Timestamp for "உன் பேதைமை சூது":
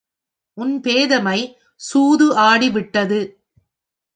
0.57-2.27